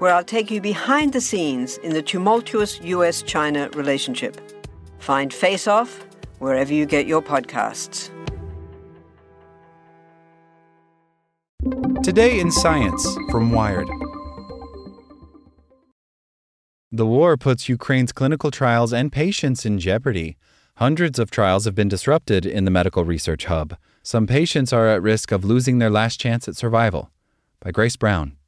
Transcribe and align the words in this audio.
where 0.00 0.14
I'll 0.14 0.24
take 0.24 0.50
you 0.50 0.60
behind 0.60 1.12
the 1.12 1.20
scenes 1.20 1.76
in 1.78 1.92
the 1.92 2.02
tumultuous 2.02 2.80
US 2.82 3.22
China 3.22 3.68
relationship. 3.74 4.40
Find 4.98 5.32
Face 5.32 5.68
Off 5.68 6.04
wherever 6.38 6.72
you 6.72 6.86
get 6.86 7.06
your 7.06 7.22
podcasts. 7.22 8.10
Today 12.02 12.40
in 12.40 12.50
Science 12.50 13.06
from 13.30 13.52
Wired. 13.52 13.88
The 16.90 17.06
war 17.06 17.36
puts 17.36 17.68
Ukraine's 17.68 18.10
clinical 18.10 18.50
trials 18.50 18.92
and 18.92 19.12
patients 19.12 19.66
in 19.66 19.78
jeopardy. 19.78 20.38
Hundreds 20.76 21.18
of 21.18 21.30
trials 21.30 21.66
have 21.66 21.74
been 21.74 21.88
disrupted 21.88 22.46
in 22.46 22.64
the 22.64 22.70
medical 22.70 23.04
research 23.04 23.44
hub. 23.44 23.76
Some 24.02 24.26
patients 24.26 24.72
are 24.72 24.88
at 24.88 25.02
risk 25.02 25.30
of 25.30 25.44
losing 25.44 25.78
their 25.78 25.90
last 25.90 26.18
chance 26.18 26.48
at 26.48 26.56
survival. 26.56 27.10
By 27.60 27.70
Grace 27.70 27.96
Browne. 27.96 28.39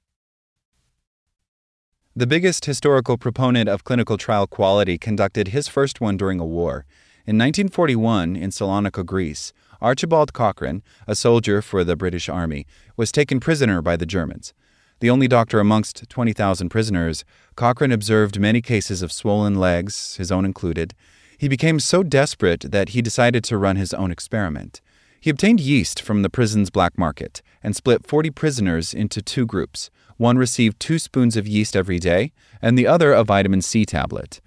The 2.15 2.27
biggest 2.27 2.67
historical 2.67 3.17
proponent 3.17 3.71
of 3.71 3.85
clinical 3.85 4.19
trial 4.19 4.47
quality 4.47 4.99
conducted 4.99 5.49
his 5.49 5.67
first 5.67 5.99
one 5.99 6.19
during 6.19 6.41
a 6.41 6.45
war. 6.45 6.85
In 7.27 7.39
1941, 7.39 8.37
in 8.37 8.51
Salonika, 8.51 9.03
Greece, 9.03 9.55
Archibald 9.81 10.35
Cochrane, 10.35 10.83
a 11.07 11.15
soldier 11.15 11.63
for 11.63 11.85
the 11.85 11.97
British 11.97 12.29
Army, 12.29 12.67
was 12.99 13.13
taken 13.13 13.41
prisoner 13.41 13.81
by 13.81 13.97
the 13.97 14.05
Germans. 14.05 14.53
The 15.01 15.09
only 15.09 15.27
doctor 15.27 15.59
amongst 15.59 16.07
20,000 16.11 16.69
prisoners, 16.69 17.25
Cochrane 17.57 17.93
observed 17.93 18.39
many 18.39 18.61
cases 18.61 19.01
of 19.01 19.11
swollen 19.11 19.55
legs, 19.55 20.17
his 20.17 20.31
own 20.31 20.45
included. 20.45 20.93
He 21.39 21.49
became 21.49 21.81
so 21.81 22.03
desperate 22.03 22.71
that 22.73 22.91
he 22.91 23.01
decided 23.01 23.43
to 23.45 23.57
run 23.57 23.77
his 23.77 23.95
own 23.95 24.13
experiment. 24.13 24.83
He 25.23 25.31
obtained 25.31 25.61
yeast 25.61 26.03
from 26.03 26.23
the 26.23 26.29
prison's 26.29 26.69
black 26.69 26.99
market 26.99 27.43
and 27.63 27.77
split 27.77 28.05
40 28.05 28.31
prisoners 28.31 28.93
into 28.93 29.23
two 29.23 29.47
groups. 29.47 29.89
One 30.17 30.37
received 30.37 30.81
two 30.81 30.99
spoons 30.99 31.37
of 31.37 31.47
yeast 31.47 31.77
every 31.77 32.01
day, 32.01 32.33
and 32.61 32.77
the 32.77 32.89
other 32.89 33.13
a 33.13 33.23
vitamin 33.23 33.63
C 33.63 33.85
tablet. 33.85 34.41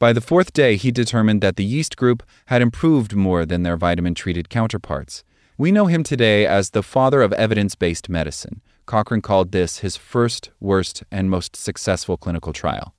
By 0.00 0.12
the 0.12 0.20
fourth 0.20 0.52
day, 0.52 0.74
he 0.74 0.90
determined 0.90 1.42
that 1.42 1.54
the 1.54 1.64
yeast 1.64 1.96
group 1.96 2.24
had 2.46 2.60
improved 2.60 3.14
more 3.14 3.46
than 3.46 3.62
their 3.62 3.76
vitamin 3.76 4.16
treated 4.16 4.50
counterparts. 4.50 5.22
We 5.56 5.70
know 5.70 5.86
him 5.86 6.02
today 6.02 6.44
as 6.44 6.70
the 6.70 6.82
father 6.82 7.22
of 7.22 7.32
evidence 7.34 7.76
based 7.76 8.08
medicine. 8.08 8.62
Cochrane 8.84 9.22
called 9.22 9.52
this 9.52 9.78
his 9.78 9.96
first, 9.96 10.50
worst, 10.58 11.04
and 11.08 11.30
most 11.30 11.54
successful 11.54 12.16
clinical 12.16 12.52
trial. 12.52 12.96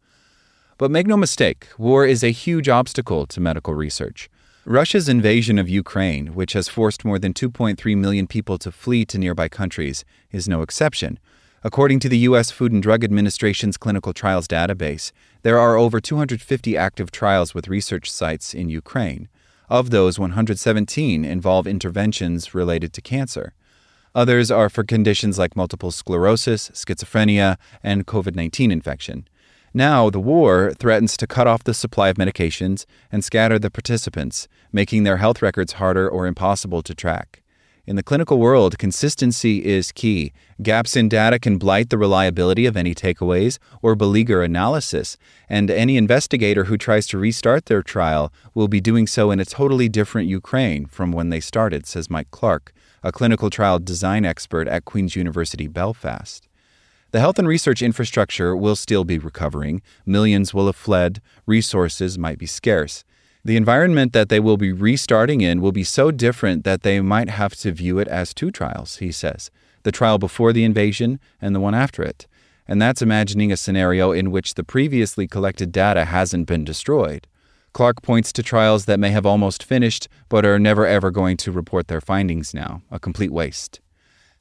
But 0.77 0.91
make 0.91 1.07
no 1.07 1.17
mistake, 1.17 1.67
war 1.77 2.05
is 2.05 2.23
a 2.23 2.31
huge 2.31 2.69
obstacle 2.69 3.25
to 3.25 3.41
medical 3.41 3.73
research. 3.73 4.29
Russia's 4.69 5.07
invasion 5.07 5.57
of 5.57 5.69
Ukraine, 5.69 6.35
which 6.35 6.51
has 6.51 6.67
forced 6.67 7.05
more 7.05 7.17
than 7.17 7.33
2.3 7.33 7.95
million 7.95 8.28
people 8.28 8.57
to 8.57 8.69
flee 8.69 9.05
to 9.05 9.17
nearby 9.17 9.47
countries, 9.47 10.03
is 10.29 10.50
no 10.50 10.61
exception. 10.61 11.19
According 11.63 12.01
to 12.01 12.09
the 12.09 12.17
U.S. 12.29 12.51
Food 12.51 12.73
and 12.73 12.83
Drug 12.83 13.01
Administration's 13.01 13.78
clinical 13.78 14.11
trials 14.11 14.45
database, 14.45 15.13
there 15.44 15.57
are 15.57 15.78
over 15.78 16.01
250 16.01 16.75
active 16.75 17.11
trials 17.11 17.53
with 17.53 17.69
research 17.69 18.11
sites 18.11 18.53
in 18.53 18.67
Ukraine. 18.67 19.29
Of 19.69 19.89
those, 19.89 20.19
117 20.19 21.23
involve 21.23 21.66
interventions 21.66 22.53
related 22.53 22.91
to 22.91 23.01
cancer. 23.01 23.53
Others 24.13 24.51
are 24.51 24.67
for 24.69 24.84
conditions 24.84 25.39
like 25.39 25.55
multiple 25.55 25.91
sclerosis, 25.91 26.72
schizophrenia, 26.72 27.55
and 27.81 28.05
COVID 28.05 28.35
19 28.35 28.72
infection. 28.72 29.29
Now, 29.73 30.09
the 30.09 30.19
war 30.19 30.73
threatens 30.79 31.16
to 31.17 31.28
cut 31.28 31.45
off 31.45 31.63
the 31.63 31.73
supply 31.73 32.09
of 32.09 32.17
medications 32.17 32.85
and 33.11 33.23
scatter 33.23 33.59
the 33.59 33.69
participants, 33.69 34.47
making 34.72 35.03
their 35.03 35.17
health 35.17 35.41
records 35.41 35.73
harder 35.73 36.09
or 36.09 36.28
impossible 36.28 36.81
to 36.83 36.95
track. 36.95 37.41
In 37.88 37.95
the 37.95 38.03
clinical 38.03 38.38
world, 38.38 38.78
consistency 38.78 39.63
is 39.63 39.94
key. 39.94 40.33
Gaps 40.61 40.97
in 40.97 41.07
data 41.07 41.39
can 41.39 41.57
blight 41.57 41.89
the 41.89 41.97
reliability 41.97 42.66
of 42.66 42.75
any 42.75 42.94
takeaways 42.94 43.59
or 43.81 43.95
beleaguer 43.95 44.44
analysis, 44.44 45.17
and 45.47 45.72
any 45.72 45.95
investigator 45.95 46.66
who 46.66 46.78
tries 46.78 47.07
to 47.07 47.17
restart 47.17 47.67
their 47.67 47.81
trial 47.81 48.33
will 48.53 48.67
be 48.67 48.81
doing 48.81 49.07
so 49.07 49.31
in 49.31 49.39
a 49.39 49.45
totally 49.45 49.88
different 49.88 50.28
Ukraine 50.28 50.85
from 50.85 51.13
when 51.13 51.29
they 51.29 51.39
started, 51.39 51.88
says 51.88 52.09
Mike 52.09 52.29
Clarke, 52.29 52.73
a 53.03 53.13
clinical 53.13 53.49
trial 53.49 53.79
design 53.79 54.25
expert 54.25 54.67
at 54.67 54.84
Queen's 54.84 55.16
University 55.16 55.67
Belfast. 55.67 56.45
The 57.11 57.22
health 57.22 57.39
and 57.39 57.47
research 57.47 57.81
infrastructure 57.81 58.53
will 58.53 58.75
still 58.75 59.05
be 59.05 59.17
recovering, 59.17 59.81
millions 60.05 60.53
will 60.53 60.66
have 60.66 60.75
fled, 60.75 61.22
resources 61.45 62.17
might 62.17 62.38
be 62.38 62.45
scarce. 62.45 63.05
The 63.47 63.56
environment 63.56 64.12
that 64.12 64.28
they 64.28 64.41
will 64.41 64.58
be 64.58 64.74
restarting 64.74 65.40
in 65.40 65.62
will 65.62 65.72
be 65.72 65.85
so 65.85 66.12
different 66.12 66.66
that 66.66 66.84
they 66.84 67.00
might 67.00 67.30
have 67.30 67.56
to 67.56 67.72
view 67.72 67.97
it 67.97 68.09
as 68.09 68.34
two 68.34 68.52
trials, 68.52 68.97
he 68.97 69.09
says 69.09 69.52
the 69.84 69.91
trial 69.94 70.18
before 70.18 70.52
the 70.52 70.66
invasion 70.66 71.18
and 71.41 71.56
the 71.56 71.62
one 71.62 71.74
after 71.74 72.03
it. 72.03 72.28
And 72.68 72.81
that's 72.81 73.02
imagining 73.02 73.53
a 73.53 73.56
scenario 73.56 74.12
in 74.12 74.31
which 74.31 74.56
the 74.56 74.66
previously 74.66 75.30
collected 75.30 75.72
data 75.72 76.03
hasn't 76.03 76.46
been 76.46 76.66
destroyed. 76.66 77.25
Clarke 77.72 78.02
points 78.02 78.34
to 78.34 78.44
trials 78.44 78.84
that 78.84 79.00
may 79.00 79.12
have 79.12 79.25
almost 79.25 79.64
finished, 79.64 80.09
but 80.28 80.46
are 80.46 80.59
never 80.59 80.85
ever 80.85 81.09
going 81.09 81.38
to 81.38 81.53
report 81.53 81.88
their 81.88 82.02
findings 82.02 82.53
now, 82.53 82.81
a 82.91 83.00
complete 83.00 83.31
waste. 83.31 83.79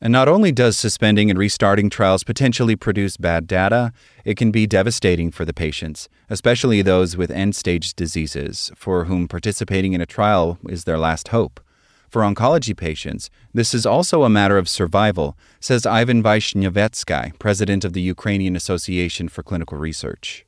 And 0.00 0.12
not 0.12 0.28
only 0.28 0.52
does 0.52 0.78
suspending 0.78 1.30
and 1.30 1.38
restarting 1.38 1.88
trials 1.88 2.22
potentially 2.22 2.76
produce 2.76 3.16
bad 3.16 3.46
data, 3.46 3.92
it 4.24 4.36
can 4.36 4.50
be 4.50 4.66
devastating 4.66 5.30
for 5.30 5.44
the 5.44 5.54
patients, 5.54 6.08
especially 6.28 6.82
those 6.82 7.16
with 7.16 7.30
end 7.30 7.56
stage 7.56 7.94
diseases, 7.94 8.70
for 8.76 9.04
whom 9.04 9.26
participating 9.26 9.94
in 9.94 10.00
a 10.00 10.06
trial 10.06 10.58
is 10.68 10.84
their 10.84 10.98
last 10.98 11.28
hope. 11.28 11.60
For 12.08 12.22
oncology 12.22 12.76
patients, 12.76 13.30
this 13.52 13.74
is 13.74 13.84
also 13.84 14.22
a 14.22 14.30
matter 14.30 14.58
of 14.58 14.68
survival, 14.68 15.36
says 15.60 15.84
Ivan 15.84 16.22
Vishnevetsky, 16.22 17.38
president 17.38 17.84
of 17.84 17.92
the 17.94 18.00
Ukrainian 18.00 18.54
Association 18.54 19.28
for 19.28 19.42
Clinical 19.42 19.76
Research. 19.76 20.45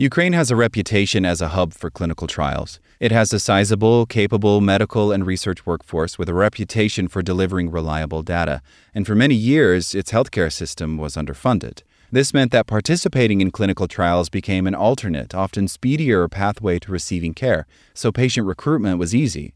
Ukraine 0.00 0.32
has 0.32 0.48
a 0.52 0.54
reputation 0.54 1.26
as 1.26 1.40
a 1.40 1.48
hub 1.48 1.74
for 1.74 1.90
clinical 1.90 2.28
trials. 2.28 2.78
It 3.00 3.10
has 3.10 3.32
a 3.32 3.40
sizable, 3.40 4.06
capable 4.06 4.60
medical 4.60 5.10
and 5.10 5.26
research 5.26 5.66
workforce 5.66 6.16
with 6.16 6.28
a 6.28 6.34
reputation 6.34 7.08
for 7.08 7.20
delivering 7.20 7.68
reliable 7.68 8.22
data, 8.22 8.62
and 8.94 9.04
for 9.04 9.16
many 9.16 9.34
years, 9.34 9.96
its 9.96 10.12
healthcare 10.12 10.52
system 10.52 10.98
was 10.98 11.16
underfunded. 11.16 11.82
This 12.12 12.32
meant 12.32 12.52
that 12.52 12.68
participating 12.68 13.40
in 13.40 13.50
clinical 13.50 13.88
trials 13.88 14.28
became 14.28 14.68
an 14.68 14.74
alternate, 14.76 15.34
often 15.34 15.66
speedier 15.66 16.28
pathway 16.28 16.78
to 16.78 16.92
receiving 16.92 17.34
care, 17.34 17.66
so 17.92 18.12
patient 18.12 18.46
recruitment 18.46 19.00
was 19.00 19.16
easy. 19.16 19.52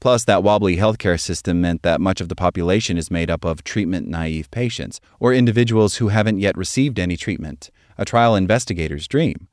Plus, 0.00 0.24
that 0.24 0.42
wobbly 0.42 0.76
healthcare 0.76 1.20
system 1.20 1.60
meant 1.60 1.82
that 1.82 2.00
much 2.00 2.20
of 2.20 2.28
the 2.28 2.34
population 2.34 2.98
is 2.98 3.12
made 3.12 3.30
up 3.30 3.44
of 3.44 3.62
treatment 3.62 4.08
naive 4.08 4.50
patients, 4.50 5.00
or 5.20 5.32
individuals 5.32 5.98
who 5.98 6.08
haven't 6.08 6.40
yet 6.40 6.56
received 6.56 6.98
any 6.98 7.16
treatment, 7.16 7.70
a 7.96 8.04
trial 8.04 8.34
investigator's 8.34 9.06
dream. 9.06 9.46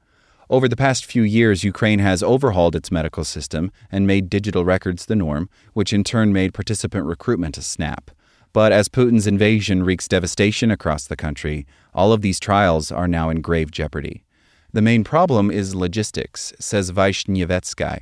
Over 0.51 0.67
the 0.67 0.75
past 0.75 1.05
few 1.05 1.23
years, 1.23 1.63
Ukraine 1.63 1.99
has 1.99 2.21
overhauled 2.21 2.75
its 2.75 2.91
medical 2.91 3.23
system 3.23 3.71
and 3.89 4.05
made 4.05 4.29
digital 4.29 4.65
records 4.65 5.05
the 5.05 5.15
norm, 5.15 5.49
which 5.71 5.93
in 5.93 6.03
turn 6.03 6.33
made 6.33 6.53
participant 6.53 7.05
recruitment 7.05 7.57
a 7.57 7.61
snap. 7.61 8.11
But 8.51 8.73
as 8.73 8.89
Putin's 8.89 9.27
invasion 9.27 9.83
wreaks 9.83 10.09
devastation 10.09 10.69
across 10.69 11.07
the 11.07 11.15
country, 11.15 11.65
all 11.93 12.11
of 12.11 12.21
these 12.21 12.37
trials 12.37 12.91
are 12.91 13.07
now 13.07 13.29
in 13.29 13.39
grave 13.39 13.71
jeopardy. 13.71 14.25
The 14.73 14.81
main 14.81 15.05
problem 15.05 15.51
is 15.51 15.73
logistics, 15.73 16.51
says 16.59 16.91
Vishnevetsky. 16.91 18.01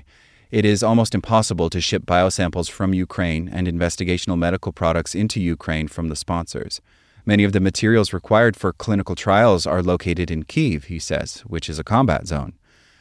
It 0.50 0.66
is 0.66 0.82
almost 0.82 1.14
impossible 1.14 1.70
to 1.70 1.80
ship 1.80 2.08
biosamples 2.08 2.68
from 2.68 2.96
Ukraine 2.96 3.48
and 3.48 3.68
investigational 3.68 4.40
medical 4.40 4.72
products 4.72 5.14
into 5.14 5.40
Ukraine 5.40 5.88
from 5.88 6.08
the 6.08 6.16
sponsors. 6.16 6.82
Many 7.30 7.44
of 7.44 7.54
the 7.54 7.60
materials 7.60 8.12
required 8.12 8.56
for 8.56 8.74
clinical 8.74 9.14
trials 9.14 9.68
are 9.68 9.84
located 9.84 10.32
in 10.32 10.46
Kiev, 10.46 10.86
he 10.86 10.98
says, 10.98 11.42
which 11.42 11.70
is 11.70 11.78
a 11.78 11.84
combat 11.84 12.26
zone. 12.26 12.54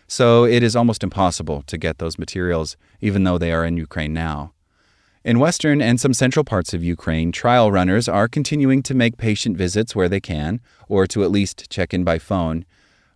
So 0.06 0.44
it 0.44 0.62
is 0.62 0.76
almost 0.76 1.02
impossible 1.02 1.62
to 1.62 1.78
get 1.78 1.96
those 1.96 2.18
materials, 2.18 2.76
even 3.00 3.24
though 3.24 3.38
they 3.38 3.52
are 3.52 3.64
in 3.64 3.78
Ukraine 3.78 4.12
now. 4.12 4.52
In 5.24 5.38
western 5.38 5.80
and 5.80 5.98
some 5.98 6.12
central 6.12 6.44
parts 6.44 6.74
of 6.74 6.84
Ukraine, 6.84 7.32
trial 7.32 7.72
runners 7.72 8.06
are 8.06 8.28
continuing 8.28 8.82
to 8.82 8.92
make 8.92 9.16
patient 9.16 9.56
visits 9.56 9.96
where 9.96 10.10
they 10.10 10.20
can, 10.20 10.60
or 10.90 11.06
to 11.06 11.24
at 11.24 11.30
least 11.30 11.70
check 11.70 11.94
in 11.94 12.04
by 12.04 12.18
phone. 12.18 12.66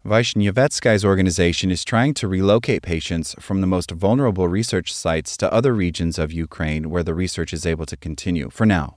Vishnevetsky's 0.07 1.05
organization 1.05 1.71
is 1.71 1.85
trying 1.85 2.15
to 2.15 2.27
relocate 2.27 2.81
patients 2.81 3.35
from 3.39 3.61
the 3.61 3.67
most 3.67 3.91
vulnerable 3.91 4.49
research 4.49 4.95
sites 4.95 5.37
to 5.37 5.53
other 5.53 5.75
regions 5.75 6.19
of 6.19 6.33
Ukraine 6.33 6.89
where 6.89 7.03
the 7.03 7.13
research 7.13 7.53
is 7.53 7.67
able 7.67 7.85
to 7.85 7.99
continue, 7.99 8.49
for 8.49 8.65
now. 8.65 8.97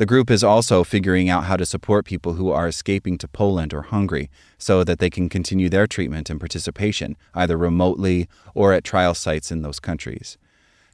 The 0.00 0.06
group 0.06 0.30
is 0.30 0.42
also 0.42 0.82
figuring 0.82 1.28
out 1.28 1.44
how 1.44 1.58
to 1.58 1.66
support 1.66 2.06
people 2.06 2.32
who 2.32 2.48
are 2.48 2.66
escaping 2.66 3.18
to 3.18 3.28
Poland 3.28 3.74
or 3.74 3.82
Hungary 3.82 4.30
so 4.56 4.82
that 4.82 4.98
they 4.98 5.10
can 5.10 5.28
continue 5.28 5.68
their 5.68 5.86
treatment 5.86 6.30
and 6.30 6.40
participation, 6.40 7.18
either 7.34 7.58
remotely 7.58 8.26
or 8.54 8.72
at 8.72 8.82
trial 8.82 9.12
sites 9.12 9.52
in 9.52 9.60
those 9.60 9.78
countries. 9.78 10.38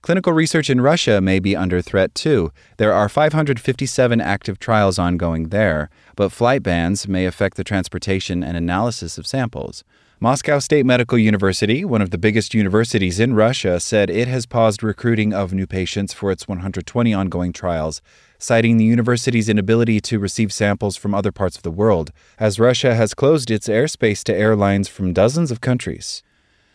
Clinical 0.03 0.33
research 0.33 0.69
in 0.69 0.81
Russia 0.81 1.21
may 1.21 1.39
be 1.39 1.55
under 1.55 1.81
threat 1.81 2.17
too. 2.17 2.51
There 2.79 2.93
are 2.93 3.09
557 3.09 4.21
active 4.21 4.59
trials 4.59 4.99
ongoing 4.99 5.51
there, 5.51 5.89
but 6.17 6.33
flight 6.33 6.65
bans 6.65 7.07
may 7.07 7.27
affect 7.27 7.57
the 7.57 7.63
transportation 7.63 8.43
and 8.43 8.57
analysis 8.57 9.19
of 9.19 9.27
samples. 9.29 9.85
Moscow 10.19 10.59
State 10.59 10.87
Medical 10.87 11.19
University, 11.19 11.85
one 11.85 12.01
of 12.01 12.11
the 12.11 12.17
biggest 12.17 12.55
universities 12.55 13.21
in 13.21 13.35
Russia, 13.35 13.79
said 13.79 14.09
it 14.09 14.29
has 14.29 14.47
paused 14.47 14.83
recruiting 14.83 15.35
of 15.35 15.53
new 15.53 15.67
patients 15.67 16.15
for 16.15 16.31
its 16.31 16.49
120 16.49 17.13
ongoing 17.13 17.53
trials, 17.53 18.01
citing 18.39 18.77
the 18.77 18.85
university's 18.85 19.49
inability 19.49 20.01
to 20.01 20.19
receive 20.19 20.53
samples 20.53 20.97
from 20.97 21.15
other 21.15 21.33
parts 21.33 21.57
of 21.57 21.63
the 21.63 21.71
world, 21.71 22.13
as 22.39 22.61
Russia 22.61 22.95
has 22.95 23.15
closed 23.15 23.51
its 23.51 23.69
airspace 23.69 24.23
to 24.25 24.35
airlines 24.35 24.89
from 24.89 25.13
dozens 25.13 25.51
of 25.51 25.61
countries. 25.61 26.23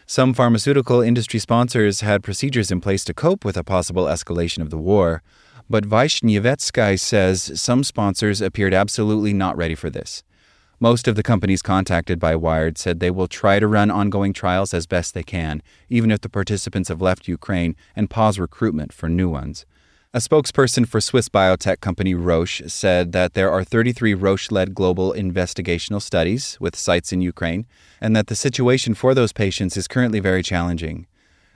Some 0.06 0.34
pharmaceutical 0.34 1.02
industry 1.02 1.40
sponsors 1.40 2.02
had 2.02 2.24
procedures 2.24 2.72
in 2.72 2.82
place 2.82 3.04
to 3.06 3.14
cope 3.14 3.46
with 3.46 3.56
a 3.56 3.64
possible 3.64 4.06
escalation 4.06 4.62
of 4.62 4.70
the 4.70 4.78
war, 4.78 5.24
but 5.70 5.88
Vishnevetsky 5.88 7.00
says 7.00 7.60
some 7.60 7.84
sponsors 7.84 8.42
appeared 8.42 8.74
absolutely 8.74 9.32
not 9.32 9.56
ready 9.56 9.76
for 9.76 9.90
this. 9.90 10.24
Most 10.82 11.08
of 11.08 11.16
the 11.16 11.24
companies 11.24 11.62
contacted 11.62 12.20
by 12.20 12.36
Wired 12.36 12.78
said 12.78 13.00
they 13.00 13.12
will 13.12 13.28
try 13.28 13.60
to 13.60 13.68
run 13.68 13.92
ongoing 13.92 14.34
trials 14.34 14.74
as 14.74 14.88
best 14.88 15.14
they 15.14 15.22
can, 15.22 15.62
even 15.90 16.10
if 16.10 16.22
the 16.22 16.28
participants 16.28 16.90
have 16.90 17.02
left 17.02 17.28
Ukraine, 17.28 17.76
and 17.96 18.10
pause 18.10 18.40
recruitment 18.40 18.92
for 18.92 19.08
new 19.08 19.30
ones. 19.30 19.66
A 20.14 20.18
spokesperson 20.18 20.86
for 20.86 21.00
Swiss 21.00 21.30
biotech 21.30 21.80
company 21.80 22.14
Roche 22.14 22.64
said 22.68 23.14
that 23.14 23.34
there 23.34 23.50
are 23.50 23.64
33 23.64 24.14
Roche 24.14 24.52
led 24.52 24.76
global 24.76 25.14
investigational 25.14 26.02
studies 26.02 26.58
with 26.60 26.76
sites 26.76 27.14
in 27.14 27.22
Ukraine, 27.22 27.66
and 28.02 28.14
that 28.14 28.28
the 28.28 28.36
situation 28.36 28.94
for 28.94 29.14
those 29.14 29.32
patients 29.32 29.78
is 29.78 29.88
currently 29.88 30.20
very 30.20 30.44
challenging. 30.44 31.08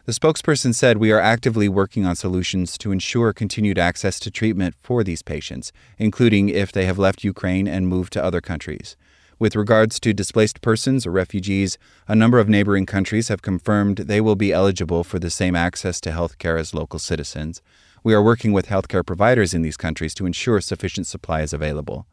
The 0.06 0.14
spokesperson 0.14 0.74
said 0.74 1.00
we 1.00 1.12
are 1.12 1.20
actively 1.20 1.68
working 1.68 2.06
on 2.06 2.16
solutions 2.16 2.78
to 2.78 2.94
ensure 2.94 3.34
continued 3.34 3.78
access 3.78 4.22
to 4.22 4.32
treatment 4.32 4.76
for 4.82 5.04
these 5.04 5.22
patients, 5.22 5.74
including 5.98 6.48
if 6.48 6.72
they 6.72 6.86
have 6.86 6.98
left 6.98 7.26
Ukraine 7.26 7.68
and 7.68 7.90
moved 7.90 8.14
to 8.14 8.24
other 8.24 8.40
countries. 8.40 8.96
With 9.38 9.58
regards 9.58 10.00
to 10.00 10.14
displaced 10.14 10.62
persons 10.62 11.06
or 11.06 11.12
refugees, 11.12 11.78
a 12.08 12.16
number 12.16 12.40
of 12.40 12.48
neighboring 12.48 12.86
countries 12.86 13.28
have 13.28 13.42
confirmed 13.42 13.98
they 13.98 14.22
will 14.22 14.38
be 14.38 14.54
eligible 14.54 15.04
for 15.04 15.20
the 15.20 15.30
same 15.30 15.58
access 15.58 16.00
to 16.00 16.14
health 16.14 16.38
care 16.38 16.58
as 16.58 16.74
local 16.74 17.00
citizens. 17.00 17.62
We 18.06 18.14
are 18.14 18.22
working 18.22 18.54
with 18.54 18.68
healthcare 18.68 19.04
providers 19.04 19.56
in 19.56 19.64
these 19.64 19.78
countries 19.78 20.14
to 20.14 20.28
ensure 20.28 20.62
sufficient 20.62 21.08
supply 21.08 21.42
is 21.42 21.54
available. 21.54 22.06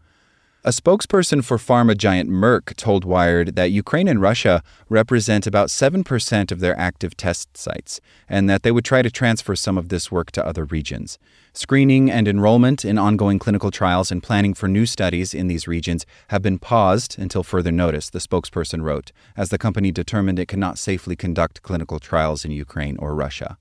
A 0.65 0.71
spokesperson 0.71 1.44
for 1.44 1.59
pharma 1.59 1.94
giant 1.94 2.31
Merck 2.31 2.75
told 2.77 3.05
Wired 3.05 3.56
that 3.56 3.73
Ukraine 3.73 4.09
and 4.09 4.19
Russia 4.19 4.62
represent 4.89 5.47
about 5.47 5.69
7% 5.69 6.50
of 6.50 6.61
their 6.61 6.79
active 6.79 7.15
test 7.15 7.59
sites, 7.59 8.00
and 8.27 8.49
that 8.49 8.62
they 8.62 8.73
would 8.73 8.87
try 8.87 9.03
to 9.03 9.11
transfer 9.11 9.55
some 9.55 9.77
of 9.77 9.91
this 9.91 10.11
work 10.11 10.31
to 10.31 10.47
other 10.47 10.65
regions. 10.65 11.19
Screening 11.53 12.11
and 12.11 12.27
enrollment 12.27 12.87
in 12.87 12.97
ongoing 12.97 13.38
clinical 13.38 13.71
trials 13.71 14.11
and 14.11 14.23
planning 14.23 14.55
for 14.55 14.69
new 14.69 14.87
studies 14.87 15.35
in 15.35 15.47
these 15.47 15.69
regions 15.69 16.06
have 16.29 16.41
been 16.41 16.59
paused 16.59 17.19
until 17.19 17.43
further 17.43 17.71
notice, 17.71 18.09
the 18.09 18.19
spokesperson 18.19 18.83
wrote, 18.83 19.12
as 19.37 19.50
the 19.50 19.59
company 19.59 19.93
determined 19.93 20.38
it 20.38 20.49
cannot 20.49 20.79
safely 20.79 21.17
conduct 21.17 21.61
clinical 21.61 21.99
trials 21.99 22.47
in 22.47 22.50
Ukraine 22.50 22.97
or 22.97 23.15
Russia. 23.15 23.59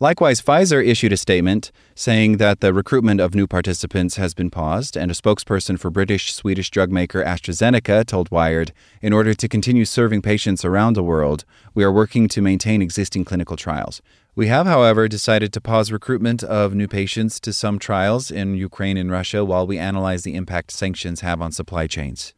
Likewise, 0.00 0.40
Pfizer 0.40 0.84
issued 0.84 1.12
a 1.12 1.16
statement 1.16 1.70
saying 1.94 2.38
that 2.38 2.60
the 2.60 2.74
recruitment 2.74 3.20
of 3.20 3.32
new 3.32 3.46
participants 3.46 4.16
has 4.16 4.34
been 4.34 4.50
paused, 4.50 4.96
and 4.96 5.08
a 5.08 5.14
spokesperson 5.14 5.78
for 5.78 5.88
British 5.88 6.34
Swedish 6.34 6.68
drug 6.68 6.90
maker 6.90 7.22
AstraZeneca 7.22 8.04
told 8.04 8.28
Wired 8.32 8.72
In 9.00 9.12
order 9.12 9.34
to 9.34 9.48
continue 9.48 9.84
serving 9.84 10.20
patients 10.22 10.64
around 10.64 10.94
the 10.94 11.04
world, 11.04 11.44
we 11.74 11.84
are 11.84 11.92
working 11.92 12.26
to 12.28 12.42
maintain 12.42 12.82
existing 12.82 13.24
clinical 13.24 13.56
trials. 13.56 14.02
We 14.34 14.48
have, 14.48 14.66
however, 14.66 15.06
decided 15.06 15.52
to 15.52 15.60
pause 15.60 15.92
recruitment 15.92 16.42
of 16.42 16.74
new 16.74 16.88
patients 16.88 17.38
to 17.40 17.52
some 17.52 17.78
trials 17.78 18.32
in 18.32 18.56
Ukraine 18.56 18.96
and 18.96 19.12
Russia 19.12 19.44
while 19.44 19.64
we 19.64 19.78
analyze 19.78 20.24
the 20.24 20.34
impact 20.34 20.72
sanctions 20.72 21.20
have 21.20 21.40
on 21.40 21.52
supply 21.52 21.86
chains. 21.86 22.34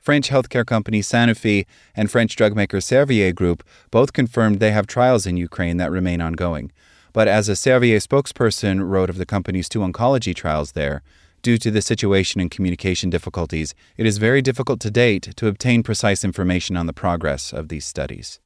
French 0.00 0.30
healthcare 0.30 0.66
company 0.66 1.00
Sanofi 1.00 1.66
and 1.94 2.10
French 2.10 2.34
drug 2.34 2.56
maker 2.56 2.78
Servier 2.78 3.34
Group 3.34 3.62
both 3.90 4.14
confirmed 4.14 4.58
they 4.58 4.70
have 4.70 4.86
trials 4.86 5.26
in 5.26 5.36
Ukraine 5.36 5.76
that 5.76 5.90
remain 5.90 6.22
ongoing. 6.22 6.72
But 7.14 7.28
as 7.28 7.48
a 7.48 7.52
Servier 7.52 8.02
spokesperson 8.02 8.86
wrote 8.86 9.08
of 9.08 9.18
the 9.18 9.24
company's 9.24 9.68
two 9.68 9.78
oncology 9.78 10.34
trials 10.34 10.72
there, 10.72 11.00
due 11.42 11.58
to 11.58 11.70
the 11.70 11.80
situation 11.80 12.40
and 12.40 12.50
communication 12.50 13.08
difficulties, 13.08 13.72
it 13.96 14.04
is 14.04 14.18
very 14.18 14.42
difficult 14.42 14.80
to 14.80 14.90
date 14.90 15.32
to 15.36 15.46
obtain 15.46 15.84
precise 15.84 16.24
information 16.24 16.76
on 16.76 16.86
the 16.86 16.92
progress 16.92 17.52
of 17.52 17.68
these 17.68 17.86
studies. 17.86 18.40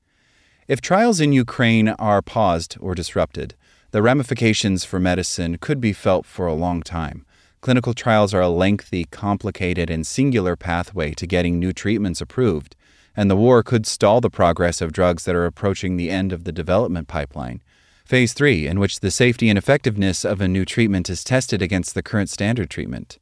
If 0.68 0.82
trials 0.82 1.18
in 1.18 1.32
Ukraine 1.32 1.88
are 1.88 2.20
paused 2.20 2.76
or 2.78 2.94
disrupted, 2.94 3.54
the 3.92 4.02
ramifications 4.02 4.84
for 4.84 5.00
medicine 5.00 5.56
could 5.56 5.80
be 5.80 5.94
felt 5.94 6.26
for 6.26 6.46
a 6.46 6.52
long 6.52 6.82
time. 6.82 7.24
Clinical 7.62 7.94
trials 7.94 8.34
are 8.34 8.42
a 8.42 8.50
lengthy, 8.50 9.06
complicated, 9.06 9.88
and 9.88 10.06
singular 10.06 10.56
pathway 10.56 11.12
to 11.14 11.26
getting 11.26 11.58
new 11.58 11.72
treatments 11.72 12.20
approved, 12.20 12.76
and 13.16 13.30
the 13.30 13.36
war 13.36 13.62
could 13.62 13.86
stall 13.86 14.20
the 14.20 14.28
progress 14.28 14.82
of 14.82 14.92
drugs 14.92 15.24
that 15.24 15.34
are 15.34 15.46
approaching 15.46 15.96
the 15.96 16.10
end 16.10 16.34
of 16.34 16.44
the 16.44 16.52
development 16.52 17.08
pipeline. 17.08 17.62
Phase 18.08 18.32
3, 18.32 18.66
in 18.66 18.80
which 18.80 19.00
the 19.00 19.10
safety 19.10 19.50
and 19.50 19.58
effectiveness 19.58 20.24
of 20.24 20.40
a 20.40 20.48
new 20.48 20.64
treatment 20.64 21.10
is 21.10 21.22
tested 21.22 21.60
against 21.60 21.94
the 21.94 22.02
current 22.02 22.30
standard 22.30 22.70
treatment. 22.70 23.18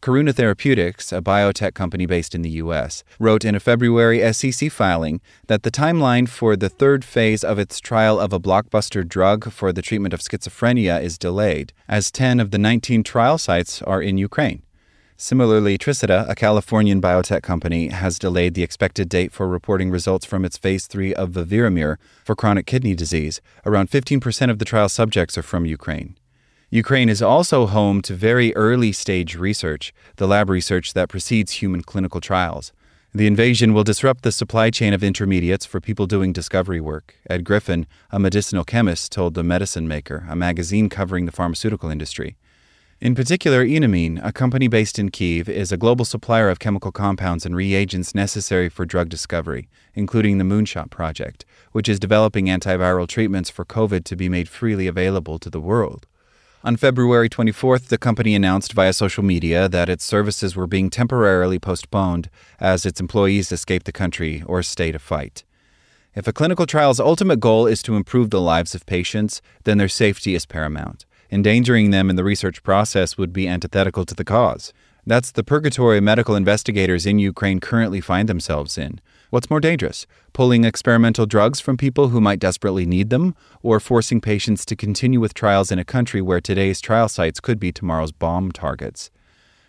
Karuna 0.00 0.32
Therapeutics, 0.32 1.10
a 1.10 1.20
biotech 1.20 1.74
company 1.74 2.06
based 2.06 2.36
in 2.36 2.42
the 2.42 2.62
U.S., 2.62 3.02
wrote 3.18 3.44
in 3.44 3.56
a 3.56 3.58
February 3.58 4.32
SEC 4.32 4.70
filing 4.70 5.20
that 5.48 5.64
the 5.64 5.72
timeline 5.72 6.28
for 6.28 6.54
the 6.54 6.68
third 6.68 7.04
phase 7.04 7.42
of 7.42 7.58
its 7.58 7.80
trial 7.80 8.20
of 8.20 8.32
a 8.32 8.38
blockbuster 8.38 9.04
drug 9.04 9.50
for 9.50 9.72
the 9.72 9.82
treatment 9.82 10.14
of 10.14 10.20
schizophrenia 10.20 11.02
is 11.02 11.18
delayed, 11.18 11.72
as 11.88 12.12
10 12.12 12.38
of 12.38 12.52
the 12.52 12.58
19 12.58 13.02
trial 13.02 13.38
sites 13.38 13.82
are 13.82 14.00
in 14.00 14.18
Ukraine. 14.18 14.62
Similarly, 15.20 15.78
Tricida, 15.78 16.30
a 16.30 16.36
Californian 16.36 17.02
biotech 17.02 17.42
company, 17.42 17.88
has 17.88 18.20
delayed 18.20 18.54
the 18.54 18.62
expected 18.62 19.08
date 19.08 19.32
for 19.32 19.48
reporting 19.48 19.90
results 19.90 20.24
from 20.24 20.44
its 20.44 20.56
phase 20.56 20.86
3 20.86 21.12
of 21.14 21.30
veverimer 21.30 21.96
for 22.24 22.36
chronic 22.36 22.66
kidney 22.66 22.94
disease. 22.94 23.40
Around 23.66 23.90
15% 23.90 24.48
of 24.48 24.60
the 24.60 24.64
trial 24.64 24.88
subjects 24.88 25.36
are 25.36 25.42
from 25.42 25.66
Ukraine. 25.66 26.16
Ukraine 26.70 27.08
is 27.08 27.20
also 27.20 27.66
home 27.66 28.00
to 28.02 28.14
very 28.14 28.54
early 28.54 28.92
stage 28.92 29.34
research, 29.34 29.92
the 30.18 30.28
lab 30.28 30.48
research 30.48 30.92
that 30.92 31.08
precedes 31.08 31.54
human 31.54 31.82
clinical 31.82 32.20
trials. 32.20 32.72
The 33.12 33.26
invasion 33.26 33.74
will 33.74 33.82
disrupt 33.82 34.22
the 34.22 34.30
supply 34.30 34.70
chain 34.70 34.92
of 34.92 35.02
intermediates 35.02 35.66
for 35.66 35.80
people 35.80 36.06
doing 36.06 36.32
discovery 36.32 36.80
work. 36.80 37.16
Ed 37.28 37.42
Griffin, 37.42 37.88
a 38.12 38.20
medicinal 38.20 38.62
chemist, 38.62 39.10
told 39.10 39.34
The 39.34 39.42
Medicine 39.42 39.88
Maker, 39.88 40.26
a 40.28 40.36
magazine 40.36 40.88
covering 40.88 41.26
the 41.26 41.32
pharmaceutical 41.32 41.90
industry. 41.90 42.36
In 43.00 43.14
particular, 43.14 43.64
Enamine, 43.64 44.18
a 44.24 44.32
company 44.32 44.66
based 44.66 44.98
in 44.98 45.12
Kiev, 45.12 45.48
is 45.48 45.70
a 45.70 45.76
global 45.76 46.04
supplier 46.04 46.50
of 46.50 46.58
chemical 46.58 46.90
compounds 46.90 47.46
and 47.46 47.54
reagents 47.54 48.12
necessary 48.12 48.68
for 48.68 48.84
drug 48.84 49.08
discovery, 49.08 49.68
including 49.94 50.38
the 50.38 50.44
Moonshot 50.44 50.90
Project, 50.90 51.44
which 51.70 51.88
is 51.88 52.00
developing 52.00 52.46
antiviral 52.46 53.06
treatments 53.06 53.50
for 53.50 53.64
COVID 53.64 54.02
to 54.02 54.16
be 54.16 54.28
made 54.28 54.48
freely 54.48 54.88
available 54.88 55.38
to 55.38 55.48
the 55.48 55.60
world. 55.60 56.08
On 56.64 56.76
February 56.76 57.28
24th, 57.28 57.86
the 57.86 57.98
company 57.98 58.34
announced 58.34 58.72
via 58.72 58.92
social 58.92 59.22
media 59.22 59.68
that 59.68 59.88
its 59.88 60.04
services 60.04 60.56
were 60.56 60.66
being 60.66 60.90
temporarily 60.90 61.60
postponed 61.60 62.28
as 62.58 62.84
its 62.84 62.98
employees 62.98 63.52
escaped 63.52 63.86
the 63.86 63.92
country 63.92 64.42
or 64.44 64.60
stay 64.64 64.90
to 64.90 64.98
fight. 64.98 65.44
If 66.16 66.26
a 66.26 66.32
clinical 66.32 66.66
trial's 66.66 66.98
ultimate 66.98 67.38
goal 67.38 67.68
is 67.68 67.80
to 67.84 67.94
improve 67.94 68.30
the 68.30 68.40
lives 68.40 68.74
of 68.74 68.86
patients, 68.86 69.40
then 69.62 69.78
their 69.78 69.88
safety 69.88 70.34
is 70.34 70.46
paramount. 70.46 71.04
Endangering 71.30 71.90
them 71.90 72.08
in 72.08 72.16
the 72.16 72.24
research 72.24 72.62
process 72.62 73.18
would 73.18 73.32
be 73.32 73.46
antithetical 73.46 74.06
to 74.06 74.14
the 74.14 74.24
cause. 74.24 74.72
That's 75.06 75.30
the 75.30 75.44
purgatory 75.44 76.00
medical 76.00 76.34
investigators 76.34 77.06
in 77.06 77.18
Ukraine 77.18 77.60
currently 77.60 78.00
find 78.00 78.28
themselves 78.28 78.76
in. 78.76 79.00
What's 79.30 79.50
more 79.50 79.60
dangerous, 79.60 80.06
pulling 80.32 80.64
experimental 80.64 81.26
drugs 81.26 81.60
from 81.60 81.76
people 81.76 82.08
who 82.08 82.20
might 82.20 82.38
desperately 82.38 82.86
need 82.86 83.10
them, 83.10 83.34
or 83.62 83.78
forcing 83.78 84.20
patients 84.22 84.64
to 84.66 84.76
continue 84.76 85.20
with 85.20 85.34
trials 85.34 85.70
in 85.70 85.78
a 85.78 85.84
country 85.84 86.22
where 86.22 86.40
today's 86.40 86.80
trial 86.80 87.08
sites 87.08 87.40
could 87.40 87.60
be 87.60 87.72
tomorrow's 87.72 88.12
bomb 88.12 88.52
targets? 88.52 89.10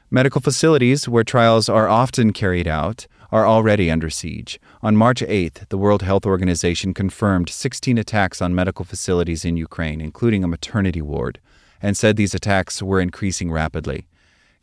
Medical 0.10 0.42
facilities, 0.42 1.08
where 1.08 1.24
trials 1.24 1.70
are 1.70 1.88
often 1.88 2.34
carried 2.34 2.68
out, 2.68 3.06
are 3.32 3.46
already 3.46 3.92
under 3.92 4.10
siege. 4.10 4.60
On 4.82 4.96
March 4.96 5.22
8th, 5.22 5.68
the 5.70 5.78
World 5.78 6.02
Health 6.02 6.26
Organization 6.26 6.94
confirmed 6.94 7.50
16 7.50 7.98
attacks 7.98 8.42
on 8.42 8.56
medical 8.56 8.86
facilities 8.86 9.46
in 9.46 9.56
Ukraine, 9.56 10.02
including 10.02 10.44
a 10.44 10.48
maternity 10.48 11.02
ward, 11.02 11.40
and 11.82 11.98
said 11.98 12.16
these 12.16 12.34
attacks 12.34 12.82
were 12.82 13.02
increasing 13.02 13.52
rapidly. 13.52 14.06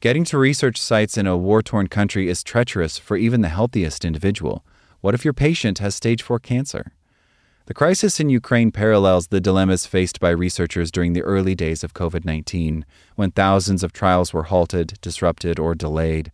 Getting 0.01 0.25
to 0.27 0.39
research 0.39 0.79
sites 0.79 1.17
in 1.17 1.27
a 1.27 1.37
war 1.37 1.63
torn 1.63 1.87
country 1.87 2.29
is 2.29 2.43
treacherous 2.43 2.99
for 2.99 3.17
even 3.17 3.41
the 3.41 3.49
healthiest 3.49 4.05
individual. 4.05 4.65
What 5.01 5.15
if 5.15 5.25
your 5.25 5.35
patient 5.35 5.79
has 5.79 5.95
stage 5.95 6.23
4 6.23 6.39
cancer? 6.39 6.93
The 7.67 7.75
crisis 7.75 8.21
in 8.21 8.29
Ukraine 8.29 8.71
parallels 8.71 9.27
the 9.27 9.41
dilemmas 9.41 9.87
faced 9.87 10.21
by 10.21 10.31
researchers 10.31 10.93
during 10.93 11.15
the 11.15 11.23
early 11.23 11.57
days 11.57 11.83
of 11.83 11.95
COVID 11.95 12.25
19, 12.25 12.87
when 13.17 13.33
thousands 13.33 13.83
of 13.83 13.93
trials 13.93 14.33
were 14.33 14.45
halted, 14.45 14.99
disrupted, 15.01 15.59
or 15.59 15.75
delayed. 15.75 16.31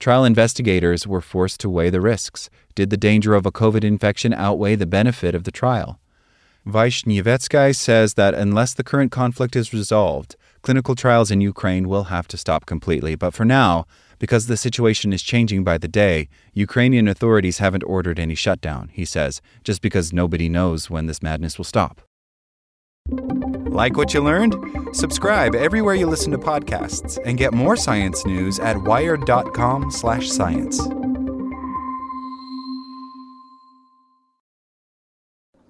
Trial 0.00 0.24
investigators 0.24 1.06
were 1.06 1.20
forced 1.20 1.60
to 1.60 1.70
weigh 1.70 1.90
the 1.90 2.00
risks. 2.00 2.50
Did 2.74 2.90
the 2.90 2.96
danger 2.96 3.34
of 3.34 3.46
a 3.46 3.52
COVID 3.52 3.84
infection 3.84 4.34
outweigh 4.34 4.74
the 4.74 4.86
benefit 4.86 5.36
of 5.36 5.44
the 5.44 5.52
trial? 5.52 6.00
Vishnevetsky 6.66 7.74
says 7.74 8.14
that 8.14 8.34
unless 8.34 8.74
the 8.74 8.84
current 8.84 9.10
conflict 9.10 9.56
is 9.56 9.72
resolved, 9.72 10.36
clinical 10.62 10.94
trials 10.94 11.32
in 11.32 11.40
Ukraine 11.40 11.88
will 11.88 12.04
have 12.04 12.28
to 12.28 12.36
stop 12.36 12.66
completely. 12.66 13.16
But 13.16 13.34
for 13.34 13.44
now, 13.44 13.84
because 14.20 14.46
the 14.46 14.56
situation 14.56 15.12
is 15.12 15.22
changing 15.22 15.64
by 15.64 15.78
the 15.78 15.88
day, 15.88 16.28
Ukrainian 16.52 17.08
authorities 17.08 17.58
haven't 17.58 17.82
ordered 17.82 18.20
any 18.20 18.36
shutdown, 18.36 18.90
he 18.92 19.04
says, 19.04 19.42
just 19.64 19.82
because 19.82 20.12
nobody 20.12 20.48
knows 20.48 20.88
when 20.88 21.06
this 21.06 21.20
madness 21.20 21.58
will 21.58 21.64
stop. 21.64 22.00
Like 23.08 23.96
what 23.96 24.14
you 24.14 24.20
learned? 24.20 24.54
Subscribe 24.92 25.56
everywhere 25.56 25.96
you 25.96 26.06
listen 26.06 26.30
to 26.30 26.38
podcasts 26.38 27.18
and 27.24 27.36
get 27.36 27.52
more 27.52 27.76
science 27.76 28.24
news 28.24 28.60
at 28.60 28.80
wired.com/science. 28.80 31.01